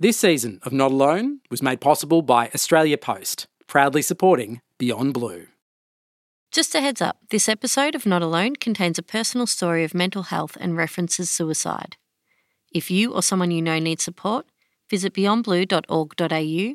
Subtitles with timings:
[0.00, 5.46] This season of Not Alone was made possible by Australia Post, proudly supporting Beyond Blue.
[6.50, 10.24] Just a heads up this episode of Not Alone contains a personal story of mental
[10.24, 11.96] health and references suicide.
[12.72, 14.46] If you or someone you know needs support,
[14.90, 16.74] visit beyondblue.org.au,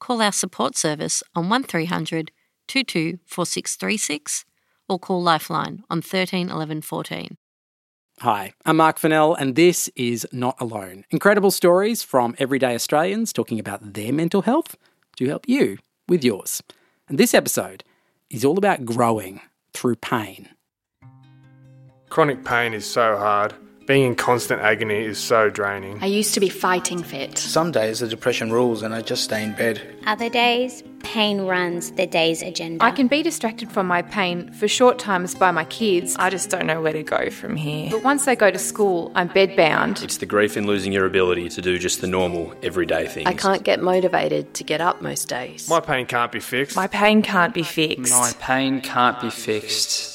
[0.00, 2.30] call our support service on 1300
[2.66, 4.46] 22 4636,
[4.88, 7.36] or call Lifeline on 13 11 14.
[8.20, 11.04] Hi, I'm Marc Fennell, and this is Not Alone.
[11.10, 14.76] Incredible stories from everyday Australians talking about their mental health
[15.16, 16.62] to help you with yours.
[17.08, 17.82] And this episode
[18.30, 19.40] is all about growing
[19.72, 20.48] through pain.
[22.08, 23.52] Chronic pain is so hard.
[23.86, 26.02] Being in constant agony is so draining.
[26.02, 27.36] I used to be fighting fit.
[27.36, 29.82] Some days the depression rules and I just stay in bed.
[30.06, 32.82] Other days, pain runs the day's agenda.
[32.82, 36.16] I can be distracted from my pain for short times by my kids.
[36.18, 37.90] I just don't know where to go from here.
[37.90, 40.02] But once they go to school, I'm bedbound.
[40.02, 43.26] It's the grief in losing your ability to do just the normal, everyday things.
[43.26, 45.68] I can't get motivated to get up most days.
[45.68, 46.74] My pain can't be fixed.
[46.74, 48.12] My pain can't be fixed.
[48.12, 50.13] My pain can't be fixed.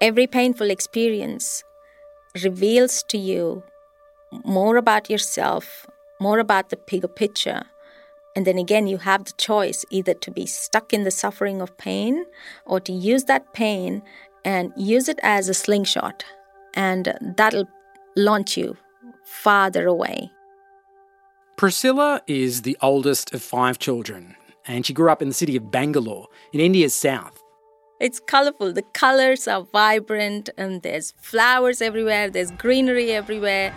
[0.00, 1.62] Every painful experience
[2.42, 3.62] reveals to you
[4.44, 5.86] more about yourself,
[6.18, 7.64] more about the bigger picture.
[8.34, 11.76] And then again, you have the choice either to be stuck in the suffering of
[11.76, 12.24] pain
[12.64, 14.02] or to use that pain
[14.42, 16.24] and use it as a slingshot.
[16.72, 17.68] And that'll
[18.16, 18.78] launch you
[19.24, 20.30] farther away.
[21.56, 24.34] Priscilla is the oldest of five children,
[24.66, 27.38] and she grew up in the city of Bangalore, in India's south.
[28.00, 28.72] It's colorful.
[28.72, 33.74] The colors are vibrant, and there's flowers everywhere, there's greenery everywhere.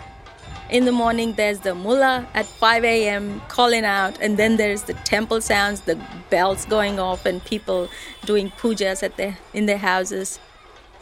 [0.70, 3.42] In the morning, there's the mullah at 5 a.m.
[3.48, 6.00] calling out, and then there's the temple sounds, the
[6.30, 7.90] bells going off, and people
[8.24, 10.38] doing pujas at their, in their houses.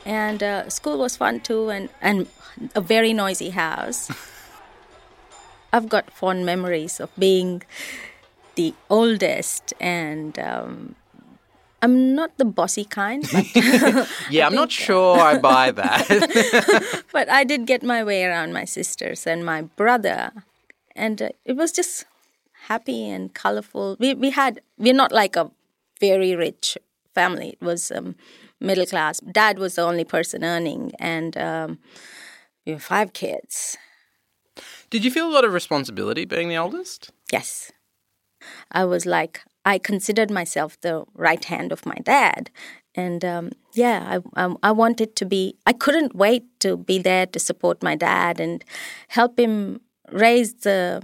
[0.04, 2.26] And uh, school was fun too, and, and
[2.74, 4.10] a very noisy house.
[5.72, 7.62] I've got fond memories of being
[8.56, 10.96] the oldest and um,
[11.82, 13.28] I'm not the bossy kind.
[14.30, 17.02] yeah, I'm not sure I buy that.
[17.12, 20.30] but I did get my way around my sisters and my brother,
[20.94, 22.06] and uh, it was just
[22.68, 23.96] happy and colorful.
[23.98, 25.50] We we had we're not like a
[26.00, 26.78] very rich
[27.14, 27.50] family.
[27.60, 28.14] It was um,
[28.60, 29.18] middle class.
[29.20, 31.78] Dad was the only person earning, and um,
[32.64, 33.76] we were five kids.
[34.90, 37.10] Did you feel a lot of responsibility being the oldest?
[37.32, 37.72] Yes.
[38.70, 42.50] I was like, I considered myself the right hand of my dad.
[42.94, 47.26] And um, yeah, I, I, I wanted to be, I couldn't wait to be there
[47.26, 48.64] to support my dad and
[49.08, 49.80] help him
[50.10, 51.02] raise the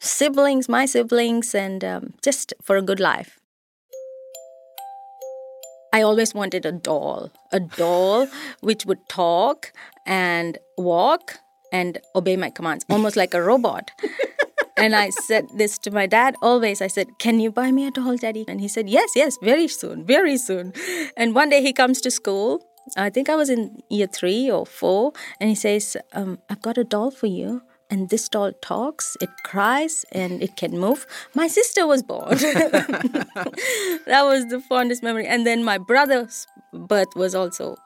[0.00, 3.38] siblings, my siblings, and um, just for a good life.
[5.92, 8.28] I always wanted a doll, a doll
[8.60, 9.72] which would talk
[10.06, 11.38] and walk
[11.72, 13.90] and obey my commands, almost like a robot
[14.80, 16.80] and I said this to my dad always.
[16.82, 18.44] I said, Can you buy me a doll, daddy?
[18.48, 20.72] And he said, Yes, yes, very soon, very soon.
[21.16, 22.62] And one day he comes to school.
[22.96, 25.12] I think I was in year three or four.
[25.40, 27.62] And he says, um, I've got a doll for you.
[27.90, 31.06] And this doll talks, it cries, and it can move.
[31.34, 32.28] My sister was born.
[32.38, 35.26] that was the fondest memory.
[35.26, 37.76] And then my brother's birth was also,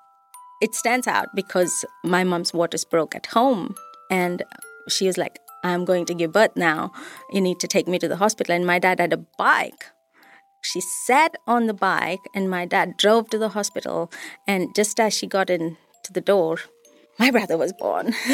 [0.61, 3.75] it stands out because my mom's waters broke at home.
[4.11, 4.43] And
[4.89, 6.93] she was like, I'm going to give birth now.
[7.33, 8.55] You need to take me to the hospital.
[8.55, 9.87] And my dad had a bike.
[10.63, 14.11] She sat on the bike, and my dad drove to the hospital.
[14.47, 16.59] And just as she got in to the door,
[17.19, 18.13] my brother was born.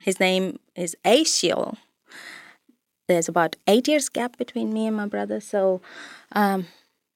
[0.00, 1.76] His name is Aziel.
[3.08, 5.80] There's about eight years gap between me and my brother, so
[6.32, 6.66] um,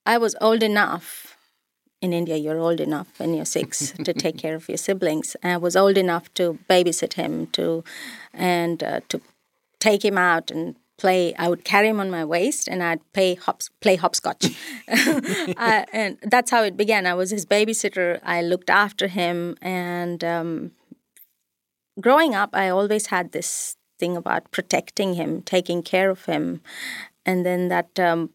[0.05, 1.30] I was old enough
[2.01, 5.37] in India, you're old enough when you're six to take care of your siblings.
[5.43, 7.85] I was old enough to babysit him, to
[8.33, 9.21] and uh, to
[9.79, 11.35] take him out and play.
[11.37, 14.47] I would carry him on my waist, and I'd play hops, play hopscotch,
[14.89, 17.07] uh, and that's how it began.
[17.07, 18.21] I was his babysitter.
[18.23, 20.73] I looked after him, and um,
[22.01, 26.63] growing up, I always had this thing about protecting him, taking care of him,
[27.27, 27.99] and then that.
[28.01, 28.31] Um,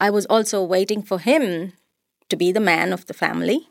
[0.00, 1.74] I was also waiting for him
[2.32, 3.68] to be the man of the family.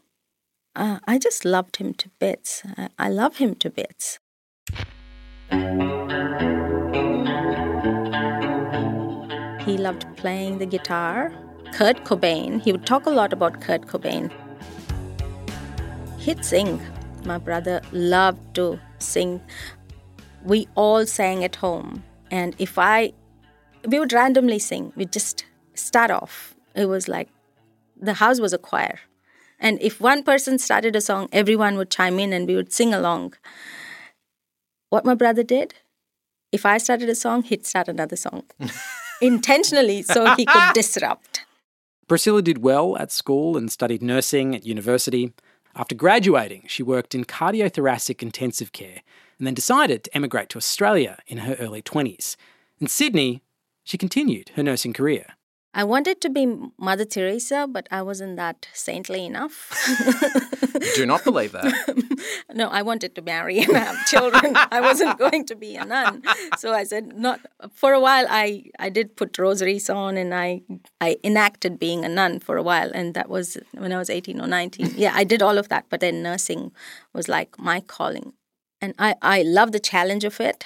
[0.75, 2.61] Uh, I just loved him to bits.
[2.77, 4.19] I, I love him to bits.
[9.65, 11.33] He loved playing the guitar.
[11.73, 14.31] Kurt Cobain, he would talk a lot about Kurt Cobain.
[16.19, 16.79] He'd sing.
[17.25, 19.41] My brother loved to sing.
[20.43, 22.03] We all sang at home.
[22.29, 23.13] And if I,
[23.87, 26.53] we would randomly sing, we'd just start off.
[26.75, 27.27] It was like
[28.01, 28.99] the house was a choir.
[29.59, 32.93] And if one person started a song, everyone would chime in and we would sing
[32.93, 33.35] along.
[34.89, 35.75] What my brother did,
[36.51, 38.43] if I started a song, he'd start another song
[39.21, 41.45] intentionally so he could disrupt.
[42.07, 45.31] Priscilla did well at school and studied nursing at university.
[45.75, 49.01] After graduating, she worked in cardiothoracic intensive care
[49.37, 52.35] and then decided to emigrate to Australia in her early 20s.
[52.79, 53.43] In Sydney,
[53.83, 55.35] she continued her nursing career.
[55.73, 56.45] I wanted to be
[56.77, 59.71] Mother Teresa, but I wasn't that saintly enough.
[60.95, 61.73] Do not believe that.
[62.53, 64.53] no, I wanted to marry and have children.
[64.55, 66.23] I wasn't going to be a nun.
[66.57, 67.39] So I said, not
[67.73, 68.25] for a while.
[68.29, 70.61] I, I did put rosaries on and I
[70.99, 74.41] I enacted being a nun for a while, and that was when I was eighteen
[74.41, 74.93] or nineteen.
[74.95, 76.71] Yeah, I did all of that, but then nursing
[77.13, 78.33] was like my calling,
[78.81, 80.65] and I I love the challenge of it.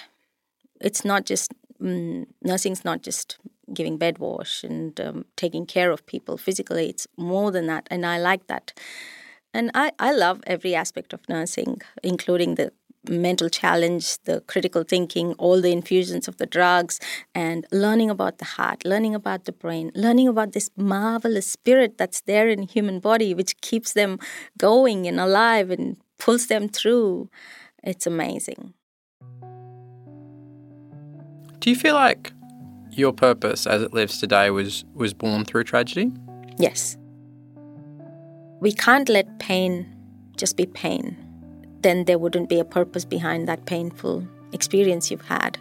[0.81, 3.37] It's not just mm, nursing's not just
[3.73, 6.89] giving bed wash and um, taking care of people physically.
[6.89, 8.73] It's more than that, and I like that.
[9.53, 12.71] And I, I love every aspect of nursing, including the
[13.09, 16.99] mental challenge, the critical thinking, all the infusions of the drugs,
[17.33, 22.21] and learning about the heart, learning about the brain, learning about this marvelous spirit that's
[22.21, 24.19] there in human body, which keeps them
[24.57, 27.29] going and alive and pulls them through.
[27.83, 28.73] It's amazing.
[31.59, 32.31] Do you feel like
[32.97, 36.11] your purpose as it lives today was was born through tragedy?
[36.57, 36.97] Yes.
[38.61, 39.85] We can't let pain
[40.37, 41.17] just be pain.
[41.81, 45.57] Then there wouldn't be a purpose behind that painful experience you've had.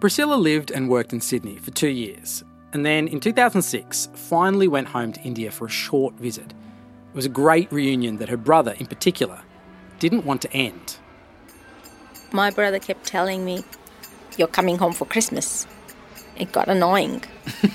[0.00, 4.88] Priscilla lived and worked in Sydney for two years, and then in 2006 finally went
[4.88, 6.52] home to India for a short visit.
[6.52, 9.40] It was a great reunion that her brother, in particular,
[9.98, 10.96] didn't want to end.
[12.32, 13.64] My brother kept telling me,
[14.38, 15.66] You're coming home for Christmas
[16.40, 17.22] it got annoying.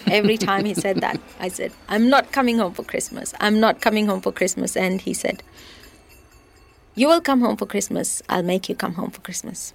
[0.08, 3.34] Every time he said that, I said, I'm not coming home for Christmas.
[3.40, 4.76] I'm not coming home for Christmas.
[4.76, 5.44] And he said,
[6.96, 8.24] You will come home for Christmas.
[8.28, 9.74] I'll make you come home for Christmas.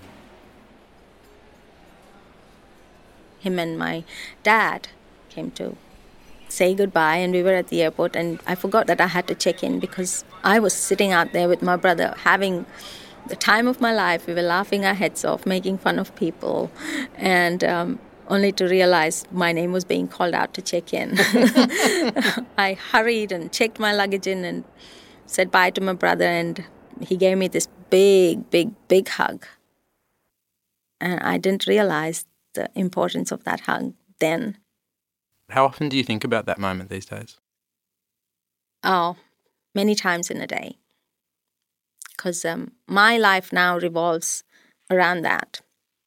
[3.39, 4.05] Him and my
[4.43, 4.89] dad
[5.31, 5.77] came to
[6.49, 8.17] say goodbye, and we were at the airport.
[8.17, 11.49] And I forgot that I had to check in because I was sitting out there
[11.49, 12.67] with my brother having
[13.29, 14.27] the time of my life.
[14.27, 16.71] We were laughing our heads off, making fun of people.
[17.17, 17.99] And um,
[18.31, 21.15] only to realize my name was being called out to check in.
[22.57, 24.65] I hurried and checked my luggage in and
[25.27, 26.65] said bye to my brother, and
[27.01, 29.47] he gave me this big, big, big hug.
[31.01, 32.25] And I didn't realize
[32.55, 34.59] the importance of that hug then.
[35.51, 37.39] How often do you think about that moment these days?
[38.85, 39.17] Oh,
[39.75, 40.77] many times in a day.
[42.11, 44.45] Because um, my life now revolves
[44.91, 45.61] around that.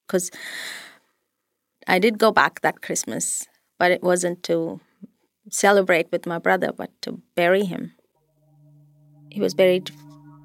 [0.07, 0.31] Because
[1.87, 3.47] I did go back that Christmas,
[3.77, 4.79] but it wasn't to
[5.49, 7.93] celebrate with my brother, but to bury him.
[9.29, 9.91] He was buried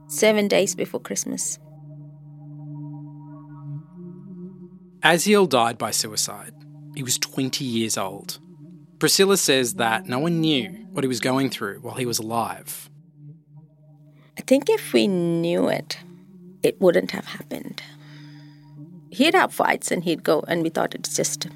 [0.09, 1.59] seven days before Christmas.
[5.03, 6.55] Aziel died by suicide.
[6.95, 8.41] He was 20 years old.
[8.99, 12.91] Priscilla says that no one knew what he was going through while he was alive.
[14.37, 15.99] I think if we knew it,
[16.65, 17.83] it wouldn't have happened
[19.11, 21.47] he'd have fights and he'd go and we thought it's just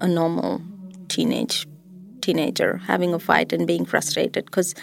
[0.00, 0.62] a normal
[1.08, 1.66] teenage
[2.20, 4.74] teenager having a fight and being frustrated because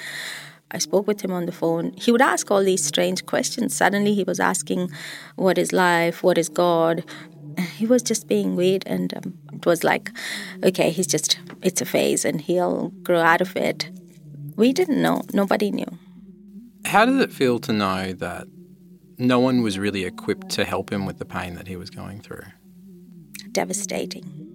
[0.72, 1.94] I spoke with him on the phone.
[1.94, 3.76] He would ask all these strange questions.
[3.76, 4.92] Suddenly he was asking,
[5.36, 6.24] What is life?
[6.24, 7.06] What is God?
[7.76, 10.12] He was just being weird, and um, it was like,
[10.64, 13.90] okay, he's just, it's a phase and he'll grow out of it.
[14.56, 15.24] We didn't know.
[15.34, 15.88] Nobody knew.
[16.86, 18.48] How did it feel to know that
[19.18, 22.22] no one was really equipped to help him with the pain that he was going
[22.22, 22.44] through.
[23.52, 24.48] Devastating.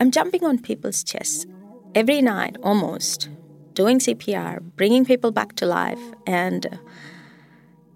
[0.00, 1.46] I'm jumping on people's chests
[1.94, 3.28] every night almost,
[3.74, 6.00] doing CPR, bringing people back to life.
[6.26, 6.76] And uh,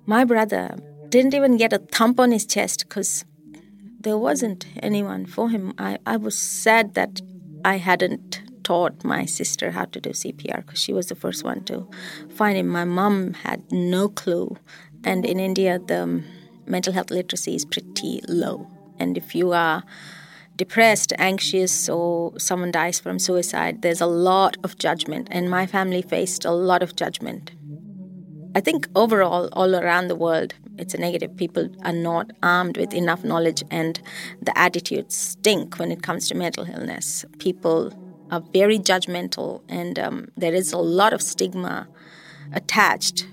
[0.06, 0.76] my brother
[1.09, 3.25] didn't even get a thump on his chest because
[4.00, 5.75] there wasn't anyone for him.
[5.78, 7.21] I, I was sad that
[7.64, 11.64] I hadn't taught my sister how to do CPR because she was the first one
[11.64, 11.88] to
[12.30, 12.68] find him.
[12.68, 14.56] My mom had no clue
[15.05, 16.23] and in India, the
[16.67, 18.67] mental health literacy is pretty low.
[18.99, 19.85] And if you are
[20.57, 25.29] depressed, anxious, or someone dies from suicide, there's a lot of judgment.
[25.31, 27.53] And my family faced a lot of judgment.
[28.55, 31.37] I think overall, all around the world, it's a negative.
[31.37, 34.00] People are not armed with enough knowledge, and
[34.41, 37.25] the attitudes stink when it comes to mental illness.
[37.38, 37.93] People
[38.31, 41.87] are very judgmental, and um, there is a lot of stigma
[42.53, 43.26] attached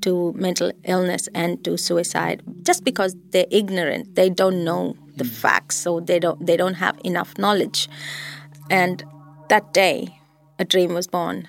[0.00, 5.30] to mental illness and to suicide just because they're ignorant they don't know the mm.
[5.30, 7.88] facts so they don't they don't have enough knowledge
[8.70, 9.04] and
[9.48, 10.18] that day
[10.58, 11.48] a dream was born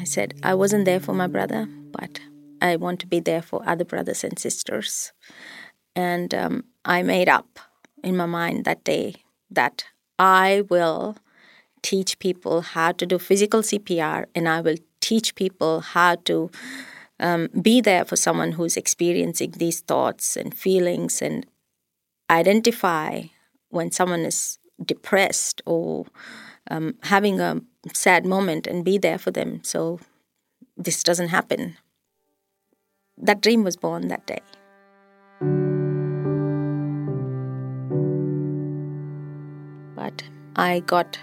[0.00, 2.20] I said, I wasn't there for my brother, but
[2.62, 5.12] I want to be there for other brothers and sisters.
[5.94, 7.60] And um, I made up
[8.02, 9.16] in my mind that day
[9.50, 9.84] that
[10.18, 11.18] I will
[11.82, 16.50] teach people how to do physical CPR and I will teach people how to
[17.20, 21.46] um, be there for someone who's experiencing these thoughts and feelings and
[22.30, 23.22] identify
[23.68, 26.06] when someone is depressed or
[26.70, 27.60] um, having a
[27.92, 30.00] sad moment and be there for them so
[30.76, 31.76] this doesn't happen.
[33.18, 34.40] That dream was born that day.
[39.94, 40.22] But
[40.56, 41.18] I got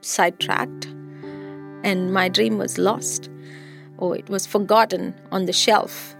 [0.00, 0.86] sidetracked
[1.82, 3.28] and my dream was lost
[4.00, 6.16] or it was forgotten on the shelf.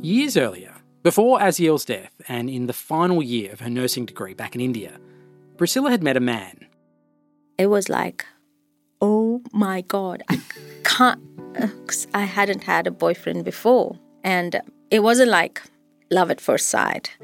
[0.00, 4.54] Years earlier, before Aziel's death and in the final year of her nursing degree back
[4.54, 4.98] in India,
[5.56, 6.66] Priscilla had met a man.
[7.58, 8.24] It was like,
[9.00, 10.40] oh my God, I
[10.84, 11.20] can't,
[12.14, 13.98] I hadn't had a boyfriend before.
[14.24, 15.62] And it wasn't like
[16.10, 17.16] love at first sight.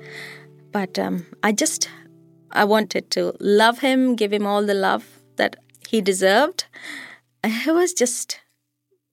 [0.72, 1.88] But um, I just,
[2.52, 5.56] I wanted to love him, give him all the love that
[5.88, 6.66] he deserved.
[7.42, 8.40] It was just,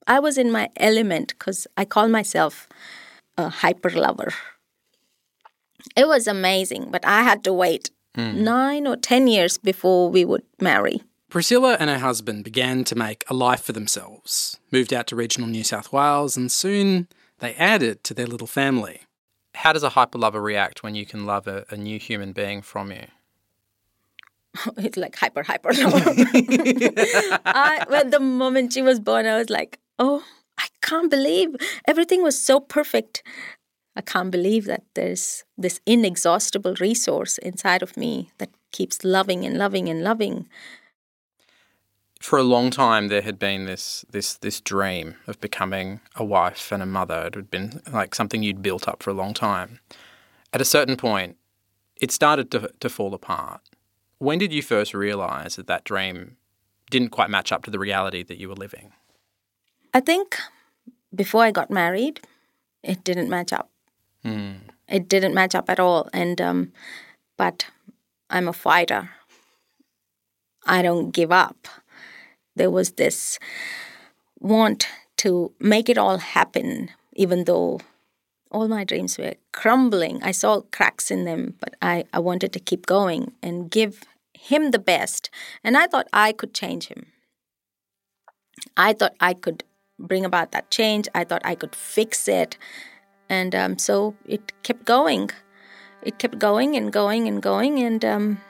[0.06, 2.68] I was in my element because I call myself
[3.38, 4.32] a hyper lover.
[5.96, 8.34] It was amazing, but I had to wait mm.
[8.34, 11.02] nine or ten years before we would marry.
[11.30, 15.48] Priscilla and her husband began to make a life for themselves, moved out to regional
[15.48, 17.08] New South Wales, and soon
[17.40, 19.02] they added to their little family.
[19.54, 22.62] How does a hyper lover react when you can love a, a new human being
[22.62, 23.06] from you?
[24.76, 25.70] it's like hyper, hyper.
[25.72, 30.22] I, when the moment she was born, I was like, oh,
[30.58, 31.56] I can't believe
[31.86, 33.22] everything was so perfect.
[33.96, 39.56] I can't believe that there's this inexhaustible resource inside of me that keeps loving and
[39.56, 40.48] loving and loving.
[42.24, 46.72] For a long time, there had been this this this dream of becoming a wife
[46.72, 47.26] and a mother.
[47.26, 49.80] It had been like something you'd built up for a long time.
[50.50, 51.36] At a certain point,
[52.00, 53.60] it started to to fall apart.
[54.20, 56.38] When did you first realize that that dream
[56.90, 58.92] didn't quite match up to the reality that you were living?
[59.92, 60.38] I think
[61.14, 62.20] before I got married,
[62.82, 63.68] it didn't match up.
[64.24, 64.60] Mm.
[64.88, 66.08] It didn't match up at all.
[66.14, 66.72] And um,
[67.36, 67.66] but
[68.30, 69.10] I'm a fighter.
[70.66, 71.68] I don't give up.
[72.56, 73.38] There was this
[74.38, 77.80] want to make it all happen, even though
[78.50, 80.22] all my dreams were crumbling.
[80.22, 84.70] I saw cracks in them, but I, I wanted to keep going and give him
[84.70, 85.30] the best.
[85.62, 87.06] And I thought I could change him.
[88.76, 89.64] I thought I could
[89.98, 91.08] bring about that change.
[91.14, 92.56] I thought I could fix it.
[93.28, 95.30] And um, so it kept going.
[96.02, 97.82] It kept going and going and going.
[97.82, 98.40] And um,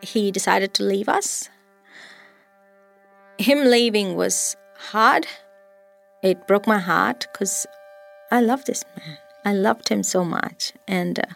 [0.00, 1.48] he decided to leave us.
[3.40, 5.26] Him leaving was hard.
[6.22, 7.66] It broke my heart because
[8.30, 9.16] I love this man.
[9.46, 10.74] I loved him so much.
[10.86, 11.32] And uh,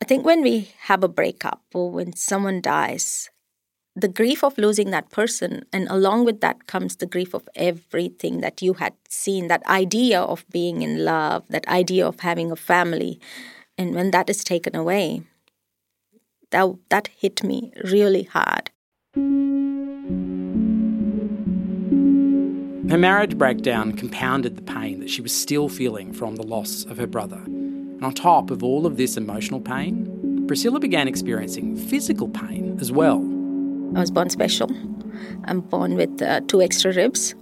[0.00, 3.28] I think when we have a breakup or when someone dies,
[3.94, 8.40] the grief of losing that person, and along with that comes the grief of everything
[8.40, 12.56] that you had seen that idea of being in love, that idea of having a
[12.56, 13.20] family.
[13.76, 15.20] And when that is taken away,
[16.50, 18.70] that, that hit me really hard.
[22.88, 26.98] Her marriage breakdown compounded the pain that she was still feeling from the loss of
[26.98, 27.42] her brother.
[27.44, 32.92] And on top of all of this emotional pain, Priscilla began experiencing physical pain as
[32.92, 33.18] well.
[33.96, 34.70] I was born special.
[35.46, 37.34] I'm born with uh, two extra ribs.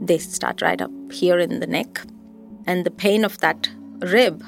[0.00, 2.00] They start right up here in the neck.
[2.66, 4.42] And the pain of that rib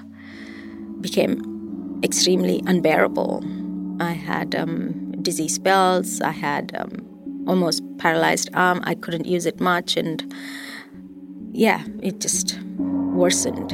[1.01, 3.45] became extremely unbearable.
[4.01, 7.10] I had um, dizzy spells, I had um,
[7.51, 10.17] almost paralyzed arm, I couldn't use it much, and
[11.53, 12.59] yeah, it just
[13.23, 13.73] worsened.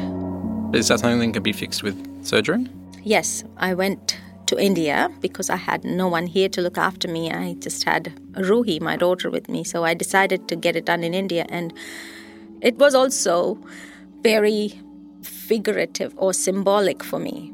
[0.75, 2.67] Is that something that can be fixed with surgery?
[3.05, 7.31] Yes, I went to India because I had no one here to look after me.
[7.31, 9.63] I just had Ruhi, my daughter, with me.
[9.65, 11.45] So I decided to get it done in India.
[11.49, 11.73] And
[12.63, 13.59] it was also
[14.23, 14.81] very
[15.23, 17.53] figurative or symbolic for me.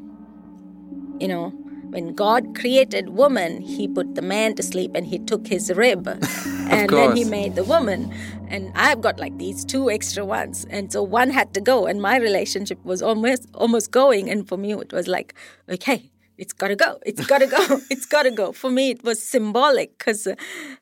[1.19, 1.62] You know,
[1.93, 6.07] when God created woman, he put the man to sleep and he took his rib.
[6.69, 8.11] and then he made the woman.
[8.47, 10.65] And I've got like these two extra ones.
[10.71, 14.57] And so one had to go and my relationship was almost almost going and for
[14.57, 15.35] me it was like,
[15.69, 16.99] okay, it's got to go.
[17.05, 17.79] It's got to go.
[17.89, 18.51] it's got to go.
[18.51, 20.35] For me, it was symbolic because uh,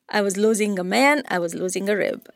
[0.10, 2.30] I was losing a man, I was losing a rib.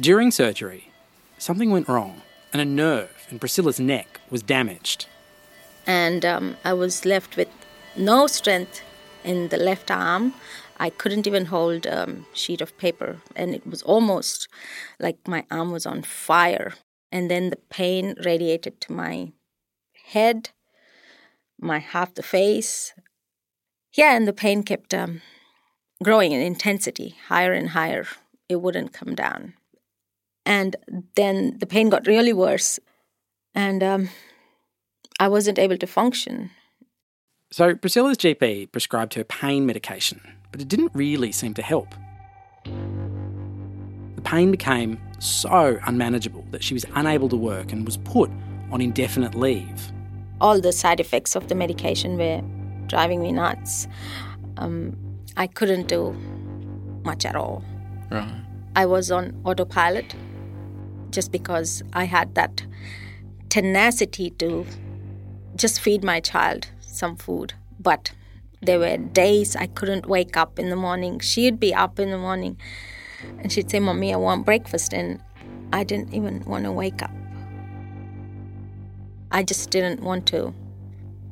[0.00, 0.90] During surgery,
[1.38, 2.22] something went wrong.
[2.52, 5.06] and a nerve in Priscilla's neck was damaged.
[5.88, 7.48] And um, I was left with
[7.96, 8.82] no strength
[9.24, 10.34] in the left arm.
[10.78, 14.48] I couldn't even hold a um, sheet of paper, and it was almost
[15.00, 16.74] like my arm was on fire.
[17.10, 19.32] And then the pain radiated to my
[20.12, 20.50] head,
[21.58, 22.92] my half the face.
[23.94, 25.22] Yeah, and the pain kept um,
[26.04, 28.06] growing in intensity, higher and higher.
[28.48, 29.54] It wouldn't come down.
[30.44, 30.76] And
[31.16, 32.78] then the pain got really worse,
[33.54, 34.10] and um,
[35.20, 36.50] I wasn't able to function.
[37.50, 40.20] So Priscilla's GP prescribed her pain medication,
[40.52, 41.94] but it didn't really seem to help.
[42.64, 48.30] The pain became so unmanageable that she was unable to work and was put
[48.70, 49.92] on indefinite leave.
[50.40, 52.42] All the side effects of the medication were
[52.86, 53.88] driving me nuts.
[54.58, 54.96] Um,
[55.36, 56.12] I couldn't do
[57.04, 57.64] much at all.
[58.10, 58.44] Right.
[58.76, 60.14] I was on autopilot
[61.10, 62.64] just because I had that
[63.48, 64.66] tenacity to
[65.58, 67.54] just feed my child some food.
[67.78, 68.12] But
[68.62, 71.20] there were days I couldn't wake up in the morning.
[71.20, 72.58] She'd be up in the morning
[73.38, 74.92] and she'd say, Mommy, I want breakfast.
[74.92, 75.20] And
[75.72, 77.10] I didn't even want to wake up.
[79.30, 80.54] I just didn't want to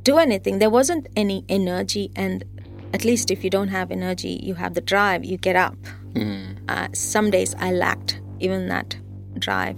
[0.02, 0.58] do anything.
[0.58, 2.10] There wasn't any energy.
[2.14, 2.44] And
[2.92, 5.76] at least if you don't have energy, you have the drive, you get up.
[6.12, 6.58] Mm.
[6.68, 8.96] Uh, some days I lacked even that
[9.38, 9.76] drive.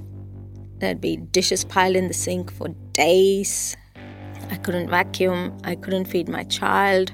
[0.78, 3.76] There'd be dishes piled in the sink for days.
[4.50, 5.57] I couldn't vacuum.
[5.64, 7.12] I couldn't feed my child.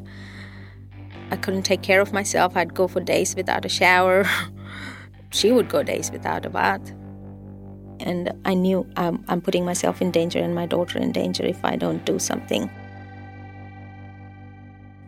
[1.30, 2.56] I couldn't take care of myself.
[2.56, 4.24] I'd go for days without a shower.
[5.30, 6.92] she would go days without a bath.
[8.00, 11.64] And I knew I'm, I'm putting myself in danger and my daughter in danger if
[11.64, 12.70] I don't do something.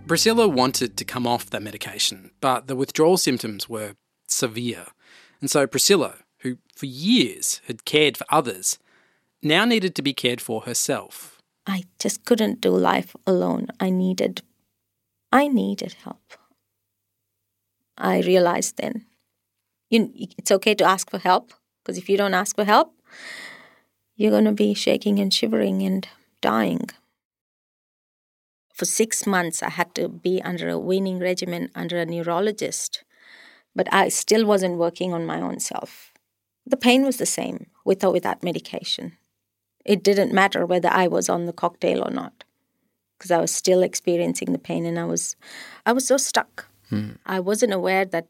[0.06, 3.96] Priscilla wanted to come off that medication, but the withdrawal symptoms were
[4.28, 4.86] severe.
[5.40, 8.78] And so Priscilla, who for years had cared for others,
[9.42, 11.35] now needed to be cared for herself.
[11.66, 13.68] I just couldn't do life alone.
[13.80, 14.42] I needed
[15.32, 16.34] I needed help.
[17.98, 19.06] I realized then
[19.90, 21.52] you, it's okay to ask for help
[21.82, 22.94] because if you don't ask for help,
[24.16, 26.08] you're going to be shaking and shivering and
[26.40, 26.88] dying.
[28.72, 33.04] For six months, I had to be under a weaning regimen under a neurologist,
[33.74, 36.12] but I still wasn't working on my own self.
[36.66, 39.16] The pain was the same with or without medication.
[39.86, 42.44] It didn't matter whether I was on the cocktail or not
[43.16, 45.36] because I was still experiencing the pain and I was
[45.86, 46.66] I was so stuck.
[46.90, 47.12] Hmm.
[47.24, 48.26] I wasn't aware that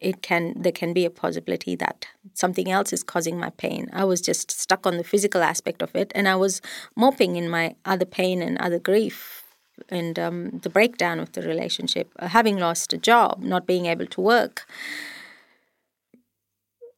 [0.00, 3.88] it can there can be a possibility that something else is causing my pain.
[3.92, 6.62] I was just stuck on the physical aspect of it and I was
[6.96, 9.44] moping in my other pain and other grief
[9.90, 14.06] and um, the breakdown of the relationship, uh, having lost a job, not being able
[14.06, 14.66] to work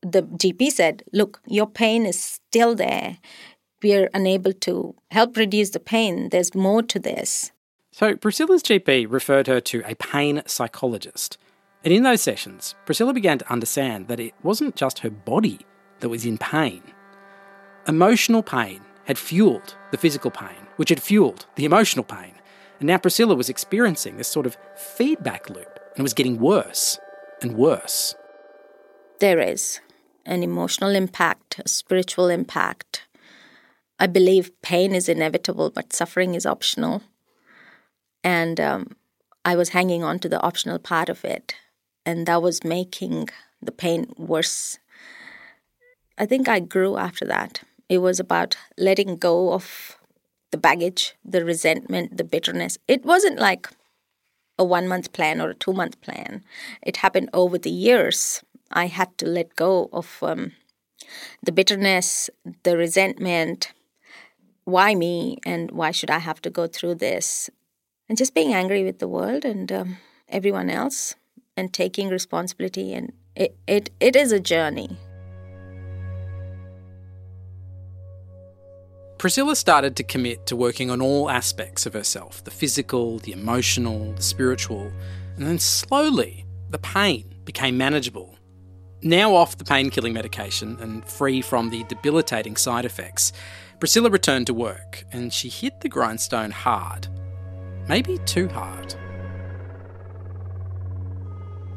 [0.02, 3.18] the GP said, Look, your pain is still there.
[3.82, 6.28] We're unable to help reduce the pain.
[6.30, 7.52] There's more to this.
[7.92, 11.38] So, Priscilla's GP referred her to a pain psychologist.
[11.82, 15.60] And in those sessions, Priscilla began to understand that it wasn't just her body
[16.00, 16.82] that was in pain.
[17.88, 22.34] Emotional pain had fueled the physical pain, which had fueled the emotional pain.
[22.78, 26.98] And now Priscilla was experiencing this sort of feedback loop and it was getting worse
[27.42, 28.14] and worse.
[29.18, 29.80] There is
[30.24, 33.06] an emotional impact, a spiritual impact.
[34.00, 37.02] I believe pain is inevitable, but suffering is optional.
[38.24, 38.96] And um,
[39.44, 41.54] I was hanging on to the optional part of it,
[42.04, 43.28] and that was making
[43.60, 44.78] the pain worse.
[46.18, 47.62] I think I grew after that.
[47.88, 49.98] It was about letting go of
[50.50, 52.78] the baggage, the resentment, the bitterness.
[52.88, 53.68] It wasn't like
[54.58, 56.44] a one month plan or a two month plan,
[56.82, 58.42] it happened over the years.
[58.70, 60.52] I had to let go of um,
[61.42, 62.30] the bitterness,
[62.62, 63.72] the resentment.
[64.70, 65.38] Why me?
[65.44, 67.50] And why should I have to go through this?
[68.08, 69.96] And just being angry with the world and um,
[70.28, 71.14] everyone else
[71.56, 72.94] and taking responsibility.
[72.94, 74.96] And it, it, it is a journey.
[79.18, 84.12] Priscilla started to commit to working on all aspects of herself the physical, the emotional,
[84.14, 84.90] the spiritual,
[85.36, 88.34] and then slowly the pain became manageable
[89.02, 93.32] now off the painkilling medication and free from the debilitating side effects,
[93.80, 97.08] Priscilla returned to work and she hit the grindstone hard.
[97.88, 98.94] Maybe too hard.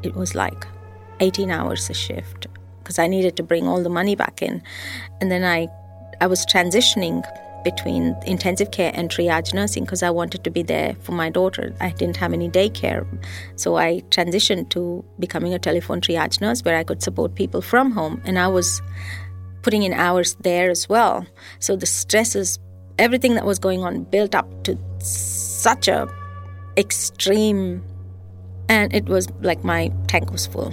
[0.02, 0.66] It was like
[1.20, 2.46] 18 hours a shift
[2.82, 4.62] because I needed to bring all the money back in.
[5.22, 5.68] And then I
[6.20, 7.24] I was transitioning
[7.64, 11.74] between intensive care and triage nursing because I wanted to be there for my daughter.
[11.80, 13.06] I didn't have any daycare.
[13.56, 17.90] So I transitioned to becoming a telephone triage nurse where I could support people from
[17.90, 18.20] home.
[18.26, 18.82] And I was
[19.64, 21.26] putting in hours there as well.
[21.58, 22.58] So the stresses,
[22.98, 26.06] everything that was going on built up to such a
[26.76, 27.82] extreme
[28.68, 30.72] and it was like my tank was full.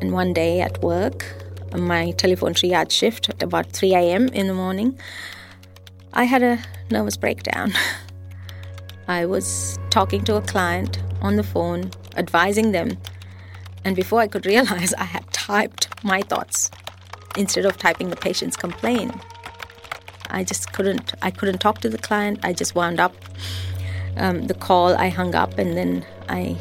[0.00, 1.24] And one day at work,
[1.76, 4.28] my telephone triage shift at about 3 a.m.
[4.28, 4.98] in the morning,
[6.12, 6.58] I had a
[6.90, 7.72] nervous breakdown.
[9.08, 12.98] I was talking to a client on the phone, advising them,
[13.84, 16.70] and before I could realize, I had typed my thoughts
[17.36, 19.12] instead of typing the patient's complaint.
[20.30, 21.14] I just couldn't.
[21.22, 22.40] I couldn't talk to the client.
[22.42, 23.14] I just wound up
[24.16, 24.94] um, the call.
[24.96, 26.56] I hung up, and then I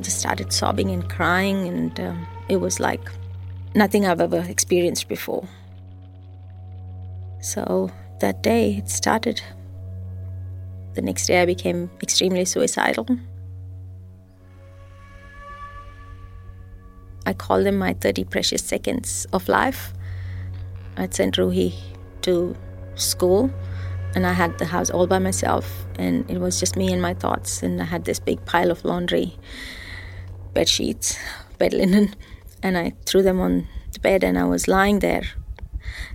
[0.00, 3.00] just started sobbing and crying, and um, it was like
[3.74, 5.48] nothing I've ever experienced before.
[7.40, 9.40] So that day it started.
[10.94, 13.06] The next day I became extremely suicidal.
[17.26, 19.92] I call them my 30 precious seconds of life.
[20.96, 21.74] I'd sent Ruhi
[22.22, 22.56] to
[22.94, 23.50] school
[24.14, 27.14] and I had the house all by myself and it was just me and my
[27.14, 29.36] thoughts and I had this big pile of laundry,
[30.54, 31.18] bed sheets,
[31.58, 32.14] bed linen
[32.62, 35.24] and I threw them on the bed and I was lying there.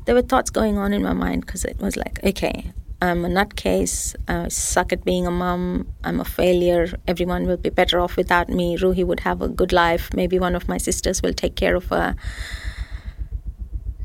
[0.05, 3.27] There were thoughts going on in my mind because it was like, okay, I'm a
[3.27, 4.15] nutcase.
[4.27, 5.87] I suck at being a mom.
[6.03, 6.87] I'm a failure.
[7.07, 8.77] Everyone will be better off without me.
[8.77, 10.13] Ruhi would have a good life.
[10.13, 12.15] Maybe one of my sisters will take care of her.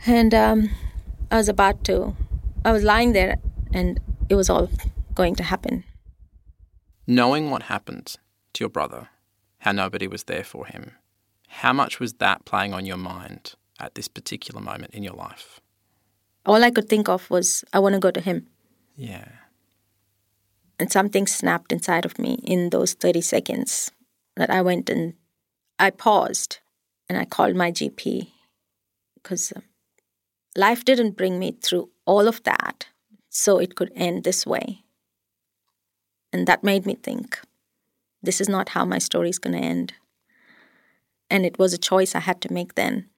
[0.07, 0.71] And um,
[1.33, 2.15] I was about to,
[2.65, 3.39] I was lying there
[3.73, 4.71] and it was all
[5.15, 5.83] going to happen.
[7.09, 8.17] Knowing what happened
[8.53, 9.09] to your brother,
[9.59, 10.93] how nobody was there for him,
[11.49, 15.61] how much was that playing on your mind at this particular moment in your life?
[16.45, 18.47] All I could think of was, I want to go to him.
[18.95, 19.27] Yeah.
[20.79, 23.91] And something snapped inside of me in those 30 seconds
[24.37, 25.15] that I went and
[25.81, 26.59] I paused
[27.09, 28.29] and I called my GP
[29.15, 29.63] because um,
[30.57, 32.87] life didn't bring me through all of that
[33.29, 34.83] so it could end this way.
[36.33, 37.41] And that made me think
[38.23, 39.95] this is not how my story is going to end.
[41.31, 43.09] And it was a choice I had to make then.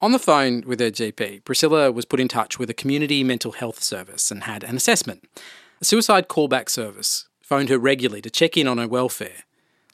[0.00, 3.52] On the phone with her GP, Priscilla was put in touch with a community mental
[3.52, 5.24] health service and had an assessment.
[5.80, 9.44] A suicide callback service phoned her regularly to check in on her welfare.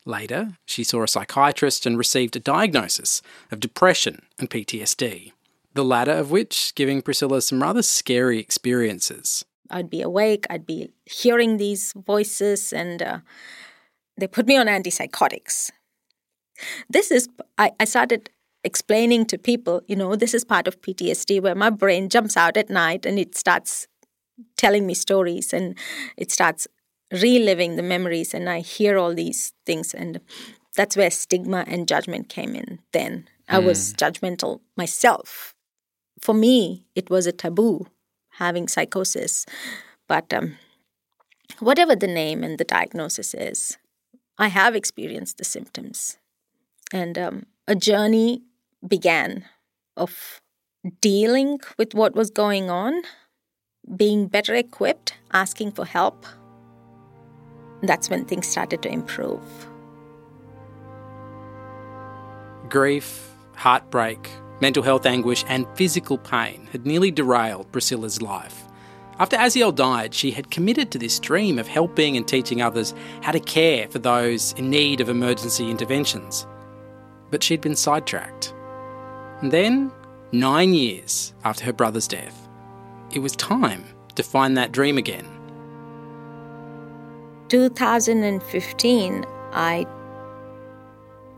[0.05, 5.33] Later, she saw a psychiatrist and received a diagnosis of depression and PTSD,
[5.77, 9.45] the latter of which giving Priscilla some rather scary experiences.
[9.71, 13.19] I'd be awake, I'd be hearing these voices, and uh,
[14.17, 15.71] they put me on antipsychotics.
[16.89, 18.31] This is, I, I started
[18.65, 22.57] explaining to people, you know, this is part of PTSD where my brain jumps out
[22.57, 23.87] at night and it starts
[24.57, 25.79] telling me stories and
[26.17, 26.67] it starts
[27.13, 30.21] reliving the memories and I hear all these things and
[30.75, 33.29] that's where stigma and judgment came in then.
[33.49, 33.97] I was hmm.
[33.97, 35.56] judgmental myself.
[36.21, 37.87] For me, it was a taboo
[38.37, 39.47] having psychosis.
[40.09, 40.57] But um,
[41.59, 43.79] whatever the name and the diagnosis is,
[44.39, 46.19] I have experienced the symptoms.
[46.93, 48.43] And um, a journey
[48.87, 49.45] began
[49.97, 50.41] of
[51.01, 53.03] dealing with what was going on,
[53.97, 56.27] being better equipped, asking for help.
[57.83, 59.43] That's when things started to improve.
[62.69, 64.29] Grief, heartbreak,
[64.61, 68.65] mental health anguish, and physical pain had nearly derailed Priscilla's life.
[69.19, 73.33] After Aziel died, she had committed to this dream of helping and teaching others how
[73.33, 76.47] to care for those in need of emergency interventions.
[77.31, 78.55] But she'd been sidetracked.
[79.41, 79.91] And then,
[80.33, 82.49] nine years after her brother's death,
[83.11, 83.85] it was time
[84.17, 85.27] to find that dream again.
[87.49, 89.87] 2015, I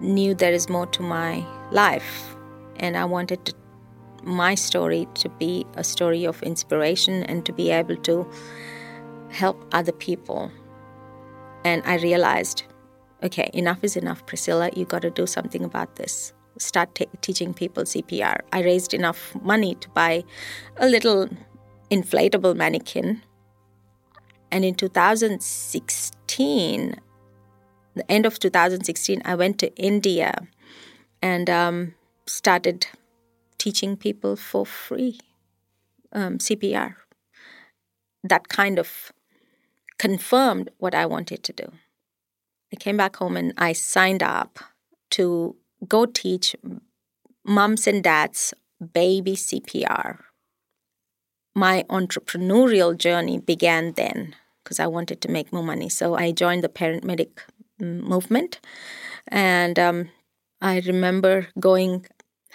[0.01, 2.35] knew there is more to my life,
[2.79, 3.55] and I wanted to,
[4.23, 8.29] my story to be a story of inspiration and to be able to
[9.31, 10.51] help other people.
[11.65, 12.65] And I realized,
[13.23, 14.71] okay, enough is enough, Priscilla.
[14.75, 18.41] You got to do something about this start t- teaching people CPR.
[18.53, 20.25] I raised enough money to buy
[20.77, 21.29] a little
[21.91, 23.23] inflatable mannequin.
[24.51, 26.95] And in 2016,
[27.95, 30.47] the end of 2016, I went to India
[31.21, 31.95] and um,
[32.29, 32.87] started
[33.59, 35.19] teaching people for free
[36.13, 36.95] um, CPR.
[38.23, 39.13] That kind of
[39.99, 41.73] confirmed what I wanted to do.
[42.73, 44.59] I came back home and I signed up
[45.11, 46.55] to go teach
[47.45, 48.55] moms and dads
[48.93, 50.19] baby CPR.
[51.55, 55.89] My entrepreneurial journey began then because I wanted to make more money.
[55.89, 57.43] So I joined the Parent Medic
[57.81, 58.61] movement.
[59.29, 60.11] And um,
[60.61, 62.07] I remember going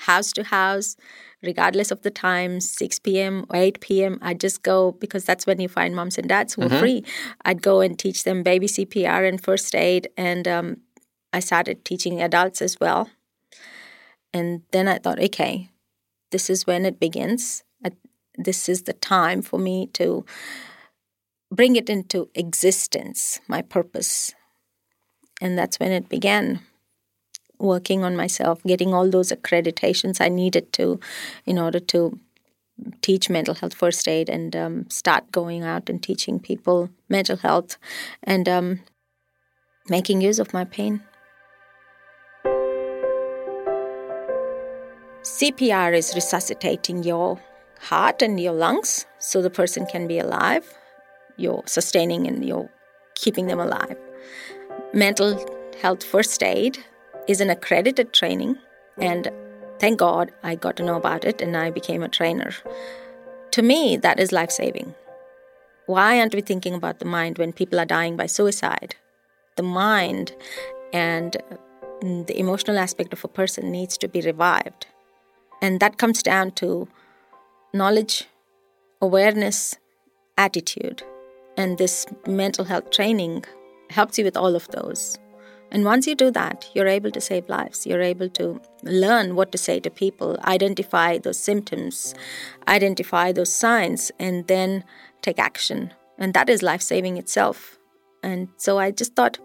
[0.04, 0.96] house to house,
[1.42, 3.46] regardless of the time 6 p.m.
[3.50, 4.20] or 8 p.m.
[4.22, 6.76] I'd just go because that's when you find moms and dads who Mm-hmm.
[6.76, 7.04] are free.
[7.46, 10.10] I'd go and teach them baby CPR and first aid.
[10.18, 10.78] And um,
[11.32, 13.10] I started teaching adults as well.
[14.34, 15.70] And then I thought, okay,
[16.32, 17.64] this is when it begins.
[17.86, 17.92] I,
[18.38, 20.26] this is the time for me to
[21.52, 24.34] bring it into existence, my purpose.
[25.42, 26.62] And that's when it began
[27.60, 31.00] working on myself, getting all those accreditations I needed to
[31.46, 32.20] in order to
[33.02, 37.78] teach mental health first aid and um, start going out and teaching people mental health
[38.24, 38.80] and um,
[39.90, 41.02] making use of my pain.
[45.24, 47.40] CPR is resuscitating your
[47.80, 50.66] heart and your lungs so the person can be alive.
[51.38, 52.70] You're sustaining and you're
[53.16, 53.98] keeping them alive.
[54.94, 55.44] Mental
[55.82, 56.84] health first aid
[57.28, 59.04] is an accredited training, mm-hmm.
[59.04, 59.32] and
[59.80, 62.52] thank God I got to know about it and I became a trainer.
[63.52, 64.96] To me, that is life saving.
[65.86, 68.96] Why aren't we thinking about the mind when people are dying by suicide?
[69.58, 70.34] The mind
[70.94, 71.36] and
[72.02, 74.88] the emotional aspect of a person needs to be revived.
[75.62, 76.88] And that comes down to
[77.74, 78.28] knowledge,
[79.02, 79.76] awareness,
[80.38, 81.04] attitude.
[81.58, 83.46] And this mental health training
[83.90, 85.20] helps you with all of those.
[85.74, 87.88] And once you do that, you're able to save lives.
[87.88, 92.14] You're able to learn what to say to people, identify those symptoms,
[92.68, 94.84] identify those signs, and then
[95.24, 95.92] take action.
[96.20, 97.80] And that is life saving itself.
[98.22, 99.40] And so I just thought,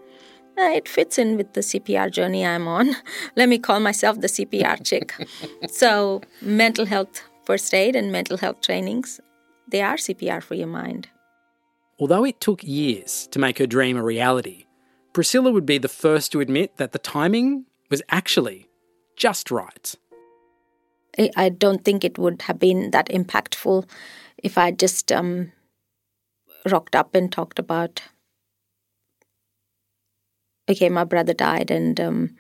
[0.59, 2.95] eh, it fits in with the CPR journey I'm on.
[3.37, 5.15] Let me call myself the CPR chick.
[5.71, 9.19] so, mental health first aid and mental health trainings,
[9.67, 11.09] they are CPR for your mind.
[11.99, 14.67] Although it took years to make her dream a reality,
[15.19, 18.69] Priscilla would be the first to admit that the timing was actually
[19.17, 19.97] just right.
[21.37, 23.85] I- don't think it would have been that impactful
[24.37, 25.51] if I just um,
[26.71, 28.01] rocked up and talked about,
[30.71, 32.37] okay, my brother died and um,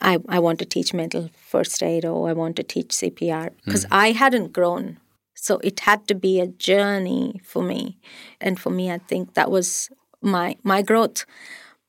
[0.00, 3.84] I, I want to teach mental first aid or I want to teach CPR because
[3.90, 5.00] I hadn't grown.
[5.34, 7.98] So it had to be a journey for me.
[8.40, 9.90] And for me, I think that was
[10.22, 11.24] my my growth,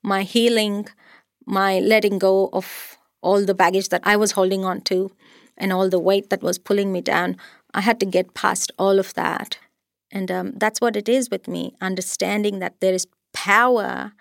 [0.02, 0.88] my healing,
[1.46, 5.12] my letting go of all the baggage that I was holding on to
[5.56, 7.36] and all the weight that was pulling me down.
[7.74, 9.58] I had to get past all of that.
[10.10, 14.12] And um, that's what it is with me understanding that there is power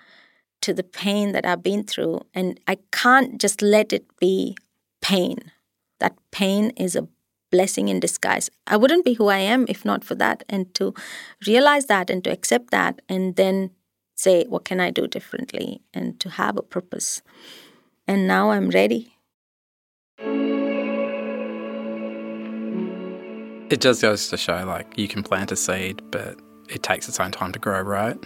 [0.61, 2.21] to the pain that I've been through.
[2.33, 4.55] And I can't just let it be
[5.01, 5.37] pain.
[5.99, 7.07] That pain is a
[7.51, 8.49] blessing in disguise.
[8.67, 10.43] I wouldn't be who I am if not for that.
[10.47, 10.93] And to
[11.45, 13.71] realize that and to accept that and then
[14.21, 15.81] say, what can I do differently?
[15.93, 17.21] And to have a purpose.
[18.07, 19.15] And now I'm ready.
[23.71, 26.37] It just goes to show like you can plant a seed, but
[26.69, 28.17] it takes its own time to grow, right?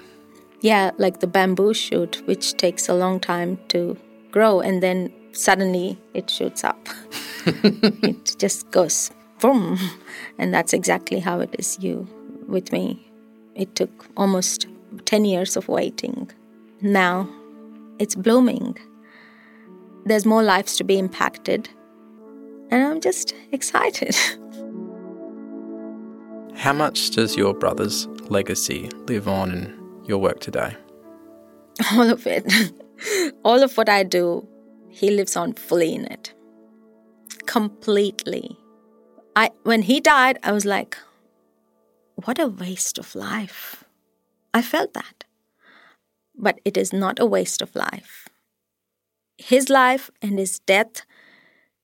[0.62, 3.96] Yeah, like the bamboo shoot, which takes a long time to
[4.32, 6.80] grow, and then suddenly it shoots up.
[7.46, 9.78] it just goes boom.
[10.40, 12.08] And that's exactly how it is you
[12.48, 13.08] with me.
[13.54, 14.66] It took almost
[15.06, 16.32] 10 years of waiting.
[16.82, 17.28] Now
[18.00, 18.78] it's blooming.
[20.06, 21.70] There's more lives to be impacted.
[22.70, 24.16] And I'm just excited.
[26.56, 30.76] How much does your brother's legacy live on in your work today?
[31.92, 32.46] All of it.
[33.44, 34.48] All of what I do,
[34.90, 36.34] he lives on fully in it.
[37.46, 38.58] Completely.
[39.36, 40.98] I when he died, I was like,
[42.24, 43.85] what a waste of life.
[44.56, 45.26] I felt that.
[46.34, 48.30] But it is not a waste of life.
[49.38, 51.02] His life and his death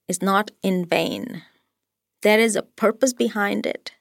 [0.08, 1.44] is not in vain.
[2.22, 3.92] There is a purpose behind it.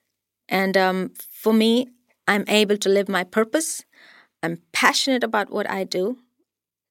[0.48, 1.88] And um, for me,
[2.28, 3.85] I'm able to live my purpose.
[4.40, 6.18] I'm passionate about what I do.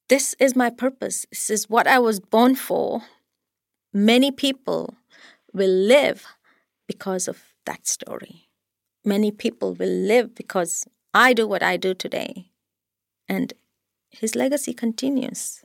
[0.09, 1.25] This is my purpose.
[1.31, 3.03] This is what I was born for.
[3.93, 4.95] Many people
[5.53, 6.25] will live
[6.89, 8.49] because of that story.
[9.05, 12.51] Many people will live because I do what I do today.
[13.27, 13.53] And
[14.09, 15.63] his legacy continues.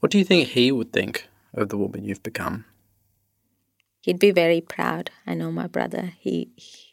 [0.00, 2.64] What do you think he would think of the woman you've become?
[4.00, 5.10] He'd be very proud.
[5.26, 6.12] I know my brother.
[6.18, 6.50] He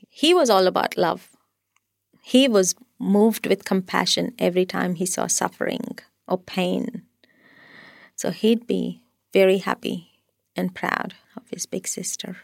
[0.10, 1.30] he was all about love.
[2.22, 7.04] He was moved with compassion every time he saw suffering or pain.
[8.16, 9.02] So he'd be
[9.34, 10.22] very happy
[10.56, 12.38] and proud of his big sister.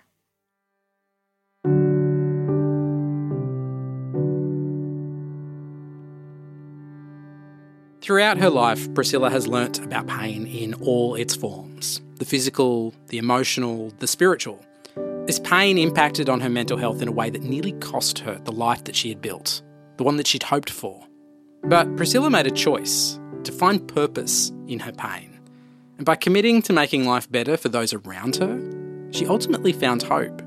[8.08, 13.18] Throughout her life, Priscilla has learnt about pain in all its forms the physical, the
[13.18, 14.66] emotional, the spiritual.
[15.26, 18.54] This pain impacted on her mental health in a way that nearly cost her the
[18.54, 19.62] life that she had built,
[19.98, 21.06] the one that she'd hoped for.
[21.64, 25.38] But Priscilla made a choice to find purpose in her pain.
[25.98, 28.58] And by committing to making life better for those around her,
[29.12, 30.42] she ultimately found hope.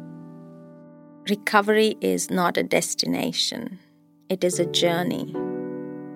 [1.29, 3.79] Recovery is not a destination,
[4.31, 5.35] it is a journey.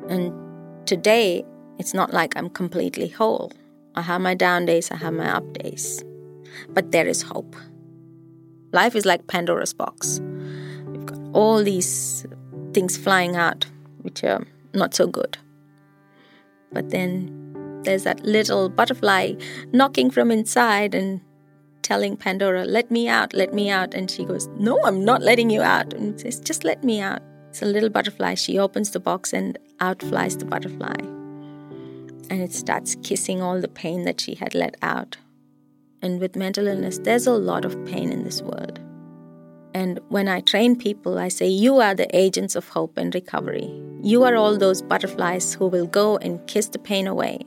[0.09, 0.44] And
[0.87, 1.45] today,
[1.79, 3.53] it's not like I'm completely whole.
[3.95, 6.03] I have my down days, I have my up days.
[6.71, 7.57] But there is hope.
[8.73, 10.21] Life is like Pandora's box.
[10.87, 12.27] We've got all these
[12.73, 13.67] things flying out,
[14.03, 15.39] which are not so good.
[16.73, 19.35] But then there's that little butterfly
[19.73, 21.21] knocking from inside and
[21.83, 23.95] telling Pandora, Let me out, let me out.
[23.95, 25.95] And she goes, No, I'm not letting you out.
[25.95, 27.23] And says, Just let me out.
[27.55, 28.35] It's a little butterfly.
[28.35, 30.97] She opens the box and out flies the butterfly.
[32.29, 35.19] And it starts kissing all the pain that she had let out.
[36.03, 38.81] And with mental illness, there's a lot of pain in this world.
[39.73, 43.73] And when I train people, I say, You are the agents of hope and recovery.
[44.03, 47.39] You are all those butterflies who will go and kiss the pain away.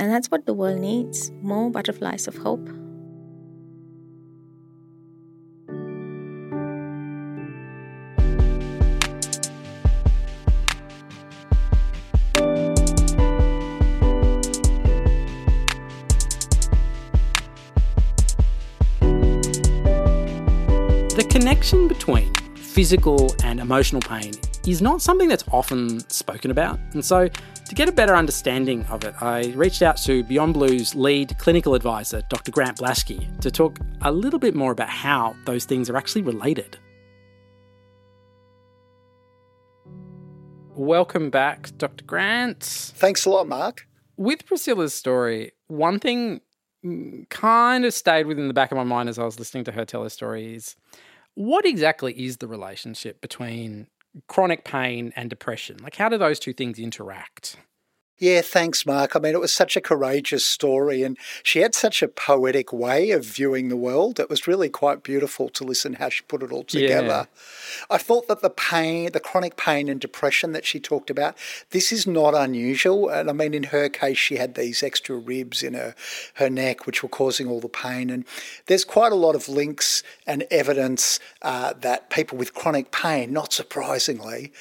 [0.00, 2.68] And that's what the world needs more butterflies of hope.
[21.68, 24.32] Connection between physical and emotional pain
[24.66, 26.80] is not something that's often spoken about.
[26.94, 30.94] And so, to get a better understanding of it, I reached out to Beyond Blue's
[30.94, 32.52] lead clinical advisor, Dr.
[32.52, 36.78] Grant Blashki, to talk a little bit more about how those things are actually related.
[40.74, 42.06] Welcome back, Dr.
[42.06, 42.62] Grant.
[42.62, 43.86] Thanks a lot, Marc.
[44.16, 46.40] With Priscilla's story, one thing
[47.28, 49.84] kind of stayed within the back of my mind as I was listening to her
[49.84, 50.74] tell her story is
[51.38, 53.86] what exactly is the relationship between
[54.26, 55.76] chronic pain and depression?
[55.80, 57.56] Like, how do those two things interact?
[58.18, 59.14] Yeah, thanks, Marc.
[59.14, 63.12] I mean, it was such a courageous story, and she had such a poetic way
[63.12, 64.18] of viewing the world.
[64.18, 67.06] It was really quite beautiful to listen how she put it all together.
[67.06, 67.24] Yeah.
[67.88, 71.36] I thought that the pain, the chronic pain and depression that she talked about,
[71.70, 73.08] this is not unusual.
[73.08, 75.94] And I mean, in her case, she had these extra ribs in her,
[76.34, 78.10] her neck, which were causing all the pain.
[78.10, 78.24] And
[78.66, 83.52] there's quite a lot of links and evidence uh, that people with chronic pain, not
[83.52, 84.52] surprisingly,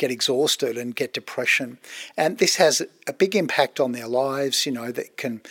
[0.00, 1.76] get exhausted and get depression.
[2.16, 5.42] And this has a big impact on their lives, you know, that can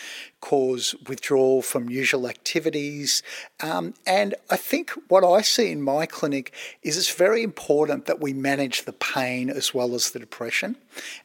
[0.42, 3.22] cause withdrawal from usual activities.
[3.60, 8.20] Um, and I think what I see in my clinic is it's very important that
[8.20, 10.78] we manage the pain as well as the depression.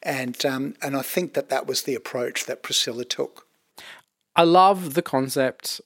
[0.03, 3.47] And, um, and I think that that was the approach that Priscilla took.
[4.37, 5.81] I love the concept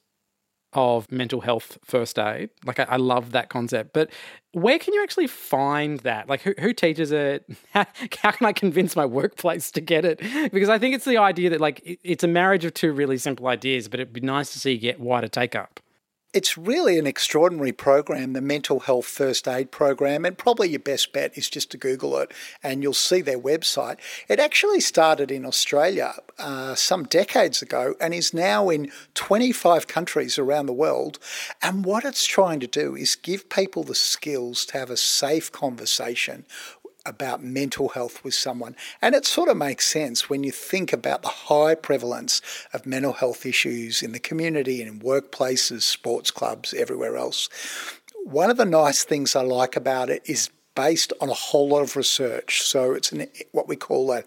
[0.73, 2.51] of mental health first aid.
[2.65, 3.95] Like, I, I, love that concept.
[3.95, 4.11] But
[4.53, 6.29] where can you actually find that?
[6.29, 7.45] Like, who, who teaches it?
[7.73, 7.87] How,
[8.23, 10.21] how, can I convince my workplace to get it?
[10.53, 13.19] Because I think it's the idea that, like, it, it's a marriage of two really
[13.19, 15.81] simple ideas, but it'd be nice to see get wider take up.
[16.35, 21.11] It's really an extraordinary program, the Mental Health First Aid Program, and probably your best
[21.11, 23.97] bet is just to Google it and you'll see their website.
[24.29, 30.39] It actually started in Australia uh, some decades ago and is now in 25 countries
[30.39, 31.19] around the world.
[31.63, 35.51] And what it's trying to do is give people the skills to have a safe
[35.51, 36.45] conversation
[37.09, 38.77] about mental health with someone.
[39.03, 42.41] And it sort of makes sense when you think about the high prevalence
[42.73, 47.49] of mental health issues in the community and in workplaces, sports clubs, everywhere else.
[48.25, 51.83] One of the nice things I like about it is based on a whole lot
[51.83, 52.63] of research.
[52.63, 54.23] So it's an, what we call an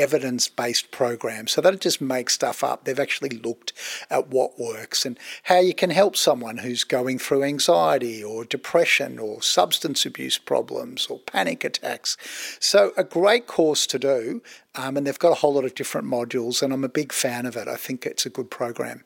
[0.00, 1.46] evidence based program.
[1.46, 2.84] So they don't just make stuff up.
[2.84, 3.72] They've actually looked
[4.10, 9.18] at what works and how you can help someone who's going through anxiety or depression
[9.18, 12.16] or substance abuse problems or panic attacks.
[12.60, 14.42] So, a great course to do.
[14.74, 17.46] Um, and they've got a whole lot of different modules, and I'm a big fan
[17.46, 17.66] of it.
[17.66, 19.02] I think it's a good program.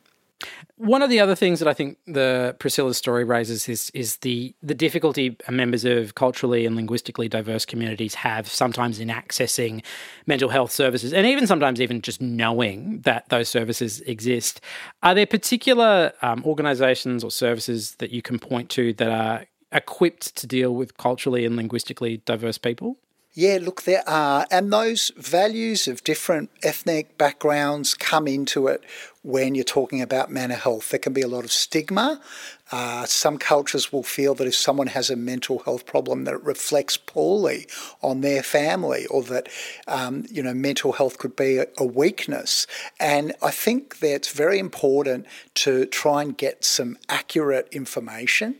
[0.76, 4.54] One of the other things that I think the Priscilla's story raises is is the
[4.62, 9.82] the difficulty members of culturally and linguistically diverse communities have sometimes in accessing
[10.26, 14.60] mental health services, and even sometimes even just knowing that those services exist.
[15.02, 20.36] Are there particular um, organisations or services that you can point to that are equipped
[20.36, 22.98] to deal with culturally and linguistically diverse people?
[23.34, 24.46] Yeah, look, there are.
[24.50, 28.84] And those values of different ethnic backgrounds come into it
[29.22, 30.90] when you're talking about mental health.
[30.90, 32.20] There can be a lot of stigma.
[32.72, 36.42] Uh, some cultures will feel that if someone has a mental health problem, that it
[36.42, 37.66] reflects poorly
[38.00, 39.48] on their family, or that
[39.86, 42.66] um, you know mental health could be a, a weakness.
[42.98, 48.56] And I think that it's very important to try and get some accurate information.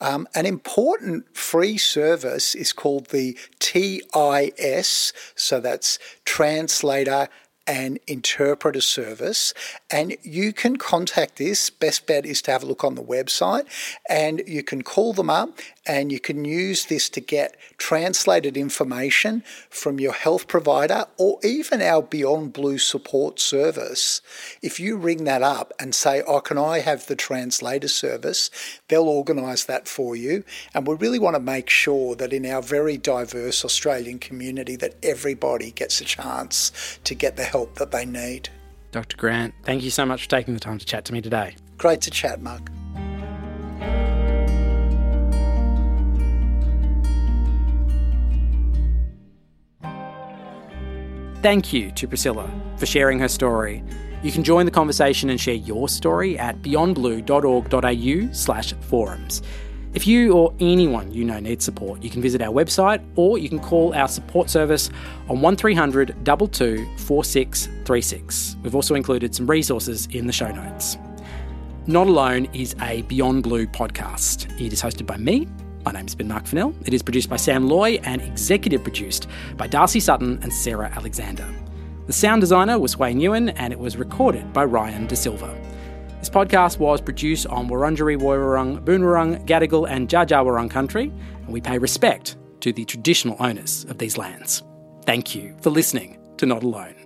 [0.00, 7.28] Um, an important free service is called the TIS, so that's Translator
[7.66, 9.54] and interpreter service.
[9.90, 11.70] And you can contact this.
[11.70, 13.66] Best bet is to have a look on the website
[14.08, 19.42] and you can call them up and you can use this to get translated information
[19.70, 24.20] from your health provider or even our Beyond Blue support service.
[24.62, 28.50] If you ring that up and say, Oh, can I have the translator service?
[28.92, 30.44] They'll organise that for you.
[30.74, 34.96] And we really want to make sure that in our very diverse Australian community that
[35.02, 38.50] everybody gets a chance to get the help that they need.
[38.90, 39.16] Dr.
[39.16, 41.56] Grant, thank you so much for taking the time to chat to me today.
[41.78, 42.70] Great to chat, Marc.
[51.40, 53.82] Thank you to Priscilla for sharing her story.
[54.22, 59.42] You can join the conversation and share your story at beyondblue.org.au slash forums.
[59.94, 63.48] If you or anyone you know needs support, you can visit our website or you
[63.48, 64.88] can call our support service
[65.28, 68.56] on 1300 22 4636.
[68.62, 70.96] We've also included some resources in the show notes.
[71.86, 74.48] Not Alone is a Beyond Blue podcast.
[74.58, 75.48] It is hosted by me,
[75.84, 76.74] my name's been Marc Fennell.
[76.86, 81.61] It is produced by Sam Loy and executive produced by Darcy Sutton and Sarah Alexander.
[82.12, 85.58] The sound designer was Que Nguyen and it was recorded by Ryan D'Sylva.
[86.18, 91.78] This podcast was produced on Wurundjeri Woiwurrung, Boonwurrung, Gadigal and Dja country, and we pay
[91.78, 94.62] respect to the traditional owners of these lands.
[95.06, 97.01] Thank you for listening to Not Alone.